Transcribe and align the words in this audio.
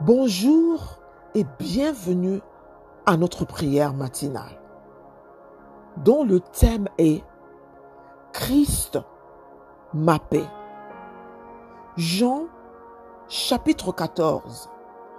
Bonjour 0.00 0.98
et 1.36 1.46
bienvenue 1.60 2.40
à 3.06 3.16
notre 3.16 3.44
prière 3.44 3.94
matinale, 3.94 4.60
dont 5.98 6.24
le 6.24 6.40
thème 6.40 6.88
est 6.98 7.22
Christ, 8.32 8.98
ma 9.94 10.18
paix. 10.18 10.46
Jean 11.96 12.46
chapitre 13.28 13.92
14, 13.92 14.68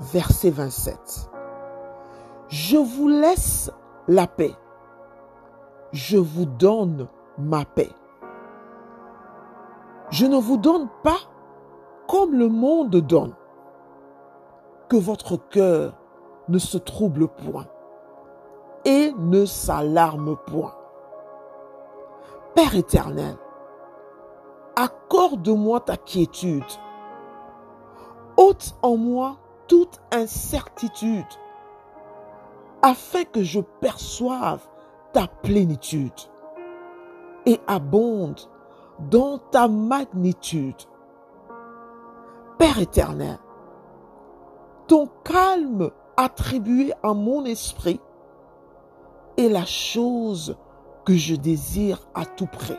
verset 0.00 0.50
27. 0.50 1.30
Je 2.48 2.78
vous 2.78 3.08
laisse 3.08 3.70
la 4.08 4.26
paix. 4.26 4.54
Je 5.92 6.16
vous 6.16 6.46
donne 6.46 7.08
ma 7.36 7.66
paix. 7.66 7.90
Je 10.08 10.24
ne 10.24 10.38
vous 10.38 10.56
donne 10.56 10.88
pas 11.02 11.18
comme 12.08 12.32
le 12.32 12.48
monde 12.48 12.96
donne. 12.96 13.34
Votre 14.98 15.36
cœur 15.36 15.94
ne 16.48 16.58
se 16.58 16.78
trouble 16.78 17.28
point 17.28 17.66
et 18.84 19.12
ne 19.16 19.46
s'alarme 19.46 20.36
point. 20.46 20.74
Père 22.54 22.74
éternel, 22.74 23.36
accorde-moi 24.76 25.80
ta 25.80 25.96
quiétude. 25.96 26.64
ôte 28.36 28.74
en 28.82 28.96
moi 28.96 29.36
toute 29.68 30.00
incertitude 30.10 31.24
afin 32.82 33.24
que 33.24 33.42
je 33.42 33.60
perçoive 33.60 34.60
ta 35.12 35.26
plénitude 35.26 36.12
et 37.46 37.60
abonde 37.66 38.40
dans 39.10 39.38
ta 39.38 39.68
magnitude. 39.68 40.82
Père 42.58 42.78
éternel, 42.78 43.38
ton 44.92 45.08
calme 45.24 45.90
attribué 46.18 46.92
à 47.02 47.14
mon 47.14 47.46
esprit 47.46 47.98
est 49.38 49.48
la 49.48 49.64
chose 49.64 50.58
que 51.06 51.14
je 51.14 51.34
désire 51.34 52.06
à 52.14 52.26
tout 52.26 52.44
près. 52.46 52.78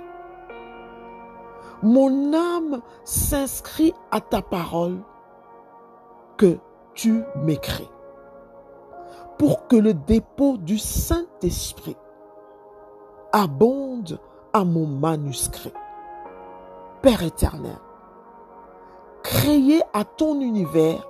Mon 1.81 2.35
âme 2.35 2.83
s'inscrit 3.03 3.95
à 4.11 4.21
ta 4.21 4.43
parole 4.43 4.99
que 6.37 6.59
tu 6.93 7.23
m'écris 7.37 7.89
pour 9.39 9.67
que 9.67 9.75
le 9.75 9.95
dépôt 9.95 10.57
du 10.57 10.77
Saint-Esprit 10.77 11.97
abonde 13.31 14.19
à 14.53 14.63
mon 14.63 14.85
manuscrit. 14.85 15.73
Père 17.01 17.23
éternel, 17.23 17.79
créé 19.23 19.81
à 19.93 20.03
ton 20.03 20.39
univers, 20.41 21.07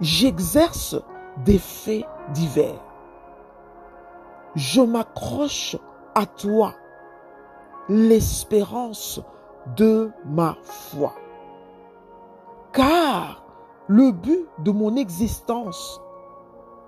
j'exerce 0.00 0.96
des 1.44 1.58
faits 1.58 2.06
divers. 2.32 2.82
Je 4.54 4.80
m'accroche 4.80 5.76
à 6.14 6.26
toi, 6.26 6.74
l'espérance 7.88 9.20
de 9.76 10.10
ma 10.24 10.56
foi. 10.62 11.12
Car 12.72 13.44
le 13.88 14.12
but 14.12 14.46
de 14.60 14.70
mon 14.70 14.96
existence 14.96 16.00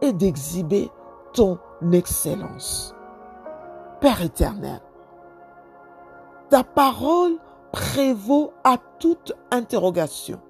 est 0.01 0.12
d'exhiber 0.12 0.91
ton 1.33 1.59
excellence. 1.92 2.95
Père 4.01 4.23
éternel, 4.23 4.81
ta 6.51 6.64
parole 6.64 7.36
prévaut 7.73 8.53
à 8.64 8.77
toute 8.98 9.33
interrogation 9.51 10.41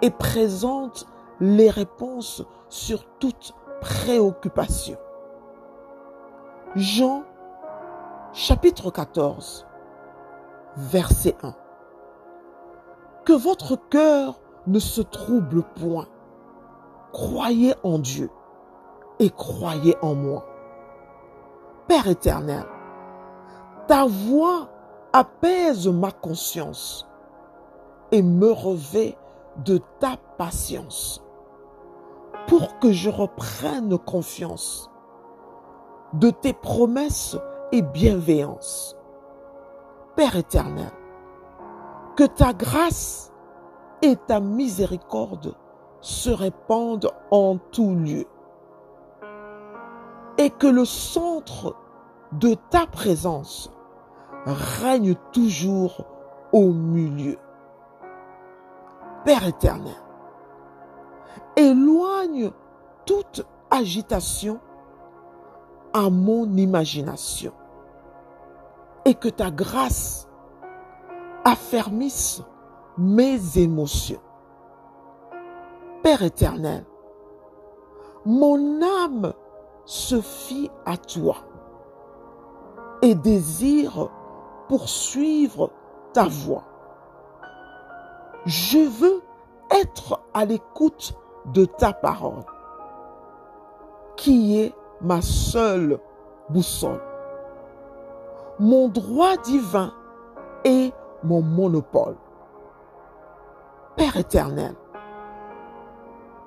et 0.00 0.10
présente 0.10 1.06
les 1.42 1.70
réponses 1.70 2.44
sur 2.68 3.04
toute 3.18 3.52
préoccupation. 3.80 4.96
Jean 6.76 7.24
chapitre 8.32 8.92
14 8.92 9.66
verset 10.76 11.34
1 11.42 11.52
Que 13.24 13.32
votre 13.32 13.74
cœur 13.88 14.40
ne 14.68 14.78
se 14.78 15.00
trouble 15.02 15.64
point. 15.64 16.06
Croyez 17.12 17.74
en 17.82 17.98
Dieu 17.98 18.30
et 19.18 19.30
croyez 19.30 19.96
en 20.00 20.14
moi. 20.14 20.46
Père 21.88 22.06
éternel, 22.06 22.64
ta 23.88 24.06
voix 24.06 24.68
apaise 25.12 25.88
ma 25.88 26.12
conscience 26.12 27.08
et 28.12 28.22
me 28.22 28.52
revêt 28.52 29.18
de 29.64 29.80
ta 29.98 30.16
patience 30.38 31.20
pour 32.46 32.78
que 32.78 32.92
je 32.92 33.10
reprenne 33.10 33.98
confiance 33.98 34.90
de 36.12 36.30
tes 36.30 36.52
promesses 36.52 37.36
et 37.72 37.82
bienveillances. 37.82 38.96
Père 40.16 40.36
éternel, 40.36 40.92
que 42.16 42.24
ta 42.24 42.52
grâce 42.52 43.32
et 44.02 44.16
ta 44.16 44.40
miséricorde 44.40 45.54
se 46.00 46.30
répandent 46.30 47.10
en 47.30 47.56
tout 47.70 47.94
lieu 47.94 48.26
et 50.38 50.50
que 50.50 50.66
le 50.66 50.84
centre 50.84 51.76
de 52.32 52.54
ta 52.70 52.86
présence 52.86 53.72
règne 54.44 55.14
toujours 55.32 56.04
au 56.52 56.72
milieu. 56.72 57.38
Père 59.24 59.46
éternel, 59.46 59.94
éloigne 61.56 62.50
toute 63.04 63.44
agitation 63.70 64.60
à 65.92 66.10
mon 66.10 66.56
imagination 66.56 67.52
et 69.04 69.14
que 69.14 69.28
ta 69.28 69.50
grâce 69.50 70.28
affermisse 71.44 72.42
mes 72.96 73.58
émotions. 73.58 74.20
Père 76.02 76.22
éternel, 76.22 76.84
mon 78.24 78.80
âme 78.82 79.32
se 79.84 80.20
fie 80.20 80.70
à 80.86 80.96
toi 80.96 81.36
et 83.02 83.14
désire 83.14 84.08
poursuivre 84.68 85.70
ta 86.12 86.24
voix. 86.24 86.64
Je 88.46 88.78
veux 88.78 89.22
être 89.72 90.20
à 90.34 90.44
l'écoute 90.44 91.14
de 91.46 91.64
ta 91.64 91.92
parole, 91.92 92.44
qui 94.16 94.60
est 94.60 94.74
ma 95.00 95.20
seule 95.20 95.98
boussole, 96.48 97.02
mon 98.58 98.88
droit 98.88 99.36
divin 99.38 99.92
et 100.64 100.92
mon 101.24 101.42
monopole. 101.42 102.16
Père 103.96 104.16
éternel, 104.16 104.74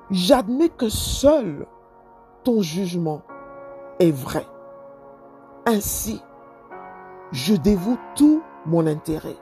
j'admets 0.09 0.69
que 0.69 0.89
seul 0.89 1.67
ton 2.43 2.61
jugement 2.61 3.21
est 3.99 4.11
vrai. 4.11 4.45
Ainsi, 5.65 6.21
je 7.31 7.55
dévoue 7.55 7.97
tout 8.15 8.43
mon 8.65 8.87
intérêt 8.87 9.37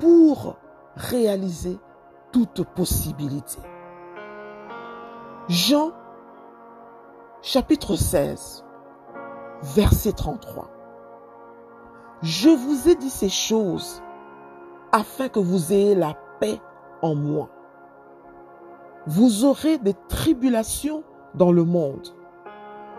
pour 0.00 0.56
réaliser 0.96 1.78
toute 2.44 2.64
possibilité. 2.64 3.58
Jean 5.48 5.92
chapitre 7.40 7.96
16, 7.96 8.62
verset 9.62 10.12
33. 10.12 10.68
Je 12.20 12.50
vous 12.50 12.90
ai 12.90 12.94
dit 12.96 13.08
ces 13.08 13.30
choses 13.30 14.02
afin 14.92 15.30
que 15.30 15.38
vous 15.38 15.72
ayez 15.72 15.94
la 15.94 16.14
paix 16.38 16.60
en 17.00 17.14
moi. 17.14 17.48
Vous 19.06 19.44
aurez 19.44 19.78
des 19.78 19.94
tribulations 20.08 21.04
dans 21.34 21.52
le 21.52 21.64
monde, 21.64 22.08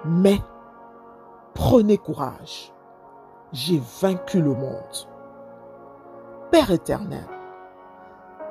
mais 0.05 0.39
prenez 1.53 1.97
courage. 1.97 2.73
J'ai 3.51 3.81
vaincu 4.01 4.41
le 4.41 4.53
monde. 4.53 5.07
Père 6.49 6.71
éternel, 6.71 7.27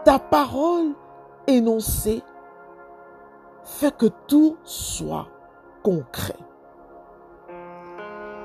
ta 0.06 0.20
parole 0.20 0.94
énoncée 1.48 2.22
fait 3.64 3.94
que 3.96 4.06
tout 4.28 4.56
soit 4.62 5.26
concret. 5.82 6.38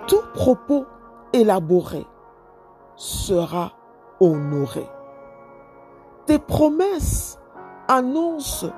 Tout 0.07 0.23
propos 0.33 0.87
élaboré 1.33 2.07
sera 2.95 3.73
honoré. 4.19 4.87
Tes 6.25 6.39
promesses 6.39 7.39
annoncent 7.87 8.73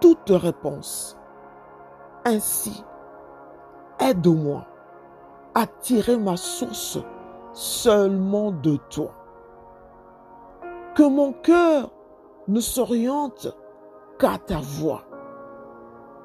toute 0.00 0.30
réponse. 0.30 1.18
Ainsi, 2.24 2.84
aide-moi 3.98 4.64
à 5.56 5.66
tirer 5.66 6.16
ma 6.18 6.36
source 6.36 7.00
seulement 7.52 8.52
de 8.52 8.76
toi. 8.90 9.10
Que 10.94 11.02
mon 11.02 11.32
cœur 11.32 11.90
ne 12.48 12.60
s'orientent 12.60 13.48
qu'à 14.18 14.38
ta 14.38 14.58
voix 14.58 15.02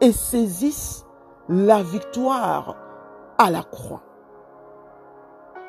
et 0.02 0.12
saisissent 0.12 1.06
la 1.50 1.82
victoire 1.84 2.76
à 3.38 3.50
la 3.50 3.64
croix. 3.64 4.02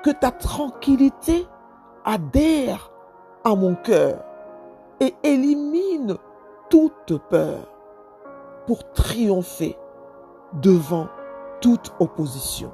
Que 0.03 0.11
ta 0.11 0.31
tranquillité 0.31 1.47
adhère 2.05 2.91
à 3.45 3.55
mon 3.55 3.75
cœur 3.75 4.25
et 5.01 5.15
élimine 5.23 6.17
toute 6.71 7.19
peur 7.29 7.61
pour 8.67 8.91
triompher 8.93 9.79
devant 10.55 11.09
toute 11.61 11.93
opposition 12.01 12.71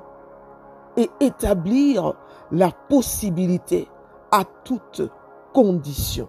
et 0.97 1.11
établir 1.21 2.15
la 2.51 2.71
possibilité 2.71 3.89
à 4.31 4.45
toute 4.65 5.03
condition. 5.53 6.29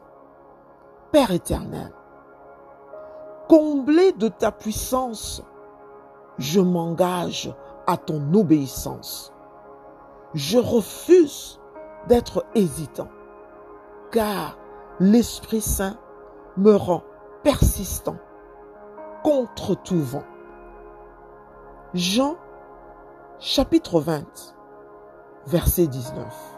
Père 1.15 1.31
éternel, 1.31 1.93
comblé 3.47 4.11
de 4.11 4.27
ta 4.27 4.51
puissance, 4.51 5.41
je 6.37 6.59
m'engage 6.59 7.55
à 7.87 7.95
ton 7.95 8.33
obéissance. 8.33 9.31
Je 10.33 10.57
refuse 10.57 11.61
d'être 12.09 12.43
hésitant, 12.53 13.07
car 14.11 14.57
l'Esprit 14.99 15.61
Saint 15.61 15.97
me 16.57 16.75
rend 16.75 17.03
persistant 17.43 18.17
contre 19.23 19.73
tout 19.73 20.01
vent. 20.01 20.25
Jean 21.93 22.35
chapitre 23.39 24.01
20, 24.01 24.25
verset 25.47 25.87
19. 25.87 26.57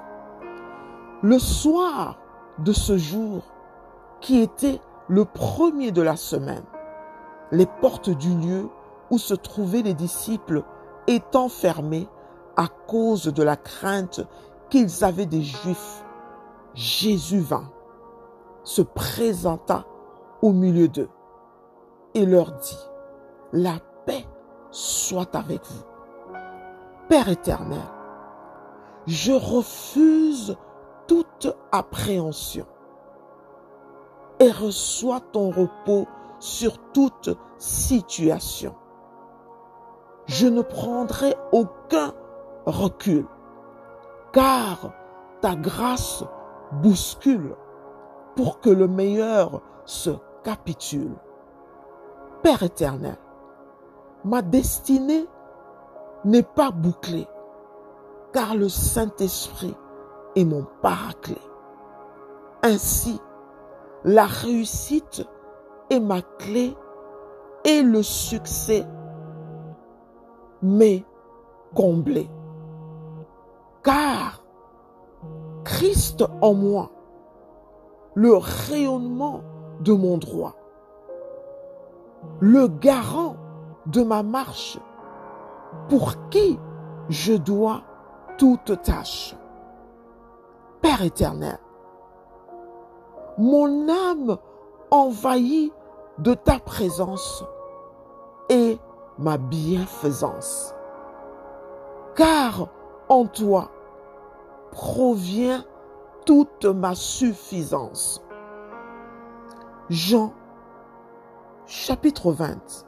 Le 1.21 1.37
soir 1.37 2.17
de 2.57 2.71
ce 2.71 2.97
jour, 2.97 3.43
qui 4.21 4.39
était 4.39 4.79
le 5.07 5.25
premier 5.25 5.91
de 5.91 6.01
la 6.01 6.15
semaine, 6.15 6.65
les 7.51 7.65
portes 7.65 8.09
du 8.09 8.33
lieu 8.35 8.69
où 9.09 9.17
se 9.17 9.33
trouvaient 9.33 9.81
les 9.81 9.93
disciples 9.93 10.63
étant 11.07 11.49
fermées 11.49 12.07
à 12.57 12.67
cause 12.67 13.25
de 13.25 13.43
la 13.43 13.55
crainte 13.55 14.21
qu'ils 14.69 15.03
avaient 15.03 15.25
des 15.25 15.43
Juifs, 15.43 16.03
Jésus 16.73 17.39
vint, 17.39 17.71
se 18.63 18.81
présenta 18.81 19.85
au 20.41 20.51
milieu 20.51 20.87
d'eux 20.87 21.09
et 22.13 22.25
leur 22.25 22.51
dit, 22.51 22.89
la 23.53 23.79
paix 24.05 24.25
soit 24.71 25.35
avec 25.35 25.61
vous. 25.65 25.83
Père 27.07 27.29
éternel, 27.29 27.79
je 29.05 29.31
refuse 29.31 30.57
toute 31.07 31.55
appréhension 31.71 32.65
et 34.39 34.51
reçois 34.51 35.19
ton 35.19 35.49
repos 35.49 36.07
sur 36.39 36.77
toute 36.93 37.37
situation. 37.57 38.75
Je 40.25 40.47
ne 40.47 40.61
prendrai 40.61 41.35
aucun 41.51 42.13
recul, 42.65 43.25
car 44.33 44.91
ta 45.41 45.55
grâce 45.55 46.23
bouscule 46.71 47.55
pour 48.35 48.59
que 48.59 48.69
le 48.69 48.87
meilleur 48.87 49.61
se 49.85 50.11
capitule. 50.43 51.15
Père 52.43 52.61
éternel, 52.61 53.17
ma 54.23 54.41
destinée 54.41 55.27
n'est 56.25 56.43
pas 56.43 56.71
bouclée, 56.71 57.27
car 58.33 58.53
le 58.55 58.69
Saint-Esprit 58.69 59.75
est 60.35 60.45
mon 60.45 60.65
paraclet. 60.81 61.41
Ainsi, 62.63 63.19
la 64.07 64.25
réussite 64.25 65.27
est 65.89 65.99
ma 65.99 66.21
clé 66.21 66.73
et 67.65 67.81
le 67.81 68.01
succès 68.01 68.85
m'est 70.61 71.03
comblé. 71.75 72.29
Car 73.83 74.45
Christ 75.65 76.23
en 76.41 76.53
moi, 76.53 76.89
le 78.15 78.37
rayonnement 78.37 79.41
de 79.81 79.91
mon 79.91 80.17
droit, 80.17 80.55
le 82.39 82.69
garant 82.69 83.35
de 83.87 84.03
ma 84.03 84.23
marche, 84.23 84.79
pour 85.89 86.29
qui 86.29 86.57
je 87.09 87.33
dois 87.33 87.81
toute 88.37 88.81
tâche. 88.83 89.35
Père 90.81 91.01
éternel, 91.01 91.59
mon 93.37 93.87
âme 93.89 94.37
envahit 94.91 95.73
de 96.17 96.33
ta 96.33 96.59
présence 96.59 97.43
et 98.49 98.79
ma 99.19 99.37
bienfaisance. 99.37 100.73
Car 102.15 102.69
en 103.09 103.25
toi 103.25 103.71
provient 104.71 105.63
toute 106.25 106.65
ma 106.65 106.95
suffisance. 106.95 108.23
Jean 109.89 110.33
chapitre 111.65 112.31
20 112.31 112.85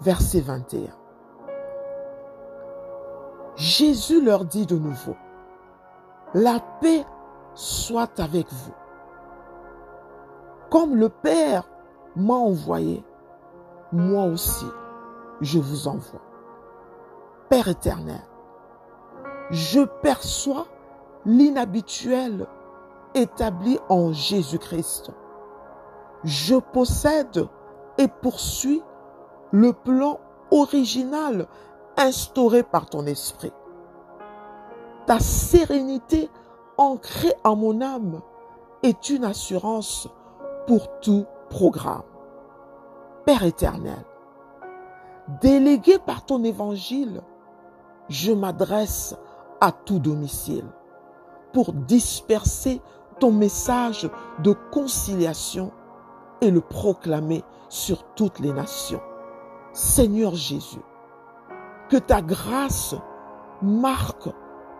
verset 0.00 0.40
21. 0.40 0.90
Jésus 3.56 4.24
leur 4.24 4.44
dit 4.44 4.66
de 4.66 4.76
nouveau, 4.78 5.16
la 6.32 6.60
paix 6.80 7.04
soit 7.54 8.18
avec 8.18 8.50
vous. 8.50 8.72
Comme 10.70 10.94
le 10.94 11.08
Père 11.08 11.68
m'a 12.14 12.34
envoyé, 12.34 13.02
moi 13.92 14.24
aussi, 14.24 14.66
je 15.40 15.58
vous 15.58 15.88
envoie. 15.88 16.20
Père 17.48 17.66
éternel, 17.66 18.22
je 19.50 19.80
perçois 19.80 20.66
l'inhabituel 21.26 22.46
établi 23.14 23.80
en 23.88 24.12
Jésus-Christ. 24.12 25.10
Je 26.22 26.54
possède 26.54 27.48
et 27.98 28.06
poursuis 28.06 28.82
le 29.50 29.72
plan 29.72 30.20
original 30.52 31.48
instauré 31.96 32.62
par 32.62 32.86
ton 32.86 33.06
esprit. 33.06 33.52
Ta 35.06 35.18
sérénité 35.18 36.30
ancrée 36.76 37.34
en 37.42 37.56
mon 37.56 37.80
âme 37.80 38.20
est 38.84 39.10
une 39.10 39.24
assurance 39.24 40.08
pour 40.66 41.00
tout 41.00 41.26
programme. 41.48 42.02
Père 43.24 43.44
éternel, 43.44 44.04
délégué 45.40 45.98
par 45.98 46.24
ton 46.24 46.42
évangile, 46.44 47.22
je 48.08 48.32
m'adresse 48.32 49.16
à 49.60 49.72
tout 49.72 49.98
domicile 49.98 50.66
pour 51.52 51.72
disperser 51.72 52.80
ton 53.18 53.32
message 53.32 54.08
de 54.42 54.54
conciliation 54.72 55.72
et 56.40 56.50
le 56.50 56.60
proclamer 56.60 57.44
sur 57.68 58.02
toutes 58.14 58.38
les 58.38 58.52
nations. 58.52 59.02
Seigneur 59.72 60.34
Jésus, 60.34 60.82
que 61.88 61.96
ta 61.96 62.22
grâce 62.22 62.94
marque 63.62 64.28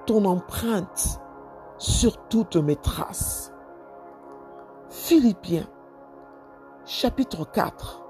ton 0.06 0.24
empreinte 0.24 1.20
sur 1.78 2.16
toutes 2.28 2.56
mes 2.56 2.76
traces. 2.76 3.52
Philippiens 4.90 5.68
chapitre 6.84 7.44
4 7.44 8.02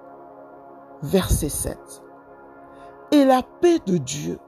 verset 1.03 1.51
7. 1.51 2.03
Et 3.13 3.27
la 3.27 3.43
paix 3.43 3.81
de 3.85 3.99
Dieu 3.99 4.39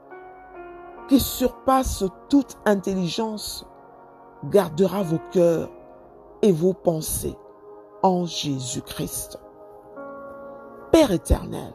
qui 1.07 1.19
surpasse 1.19 2.03
toute 2.29 2.57
intelligence 2.65 3.67
gardera 4.45 5.03
vos 5.03 5.19
cœurs 5.31 5.69
et 6.41 6.51
vos 6.51 6.73
pensées 6.73 7.37
en 8.01 8.25
Jésus-Christ. 8.25 9.39
Père 10.91 11.11
éternel, 11.11 11.71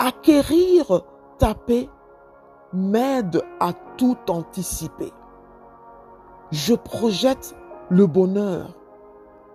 acquérir 0.00 1.02
ta 1.38 1.54
paix 1.54 1.88
m'aide 2.72 3.40
à 3.60 3.72
tout 3.96 4.18
anticiper. 4.28 5.12
Je 6.50 6.74
projette 6.74 7.54
le 7.88 8.08
bonheur 8.08 8.70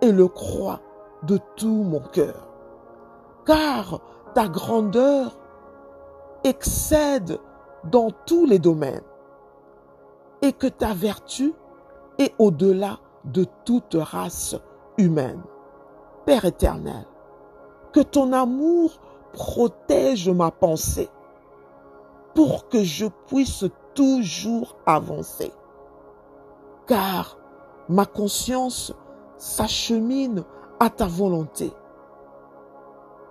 et 0.02 0.12
le 0.12 0.28
crois 0.28 0.80
de 1.22 1.38
tout 1.56 1.84
mon 1.84 2.00
cœur. 2.00 2.48
Car 3.46 4.00
ta 4.34 4.48
grandeur 4.48 5.38
excède 6.44 7.38
dans 7.84 8.10
tous 8.26 8.44
les 8.44 8.58
domaines 8.58 9.04
et 10.42 10.52
que 10.52 10.66
ta 10.66 10.92
vertu 10.92 11.54
est 12.18 12.34
au-delà 12.38 12.98
de 13.24 13.46
toute 13.64 13.96
race 13.98 14.56
humaine. 14.98 15.42
Père 16.26 16.44
éternel, 16.44 17.06
que 17.92 18.00
ton 18.00 18.32
amour 18.32 19.00
protège 19.32 20.28
ma 20.28 20.50
pensée 20.50 21.08
pour 22.34 22.68
que 22.68 22.82
je 22.82 23.06
puisse 23.26 23.64
toujours 23.94 24.76
avancer. 24.86 25.52
Car 26.86 27.38
ma 27.88 28.06
conscience 28.06 28.94
s'achemine 29.42 30.44
à 30.78 30.88
ta 30.88 31.08
volonté 31.08 31.72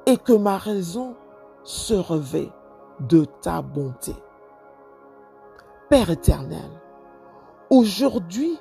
et 0.05 0.17
que 0.17 0.33
ma 0.33 0.57
raison 0.57 1.15
se 1.63 1.93
revêt 1.93 2.49
de 2.99 3.23
ta 3.23 3.61
bonté. 3.61 4.13
Père 5.89 6.09
éternel, 6.09 6.69
aujourd'hui, 7.69 8.59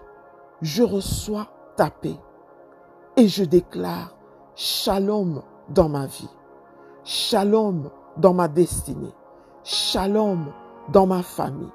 je 0.62 0.85
reçois 0.85 1.49
ta 1.75 1.90
paix 1.90 2.21
et 3.16 3.26
je 3.26 3.42
déclare 3.42 4.14
shalom 4.54 5.42
dans 5.71 5.88
ma 5.88 6.07
vie, 6.07 6.30
shalom 7.02 7.90
dans 8.16 8.33
ma 8.33 8.47
destinée, 8.47 9.14
shalom 9.64 10.52
dans 10.90 11.07
ma 11.07 11.25
famille, 11.25 11.73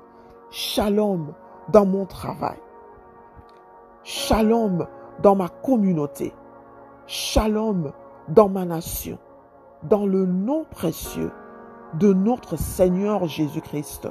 shalom 0.52 1.34
dans 1.68 1.86
mon 1.86 2.06
travail, 2.06 2.62
shalom 4.04 4.88
dans 5.22 5.36
ma 5.36 5.50
communauté, 5.50 6.34
shalom 7.08 7.92
dans 8.28 8.50
ma 8.50 8.66
nation, 8.66 9.18
dans 9.84 10.06
le 10.06 10.26
nom 10.26 10.66
précieux 10.70 11.32
de 11.94 12.14
notre 12.14 12.58
Seigneur 12.58 13.28
Jésus-Christ. 13.28 14.08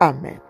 Amen. 0.00 0.40